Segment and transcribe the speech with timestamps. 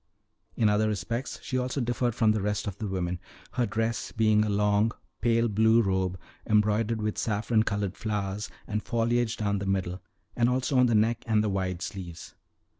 [0.55, 3.19] In other respects also she differed from the rest of the women,
[3.51, 9.37] her dress being a long, pale blue robe, embroidered with saffron colored flowers and foliage
[9.37, 10.01] down the middle,
[10.35, 12.33] and also on the neck and the wide sleeves.